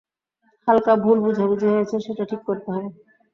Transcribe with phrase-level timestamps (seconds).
[0.67, 2.89] হালকা ভুল বুঝাবুঝি হয়েছে, সেটা ঠিক করতে হবে।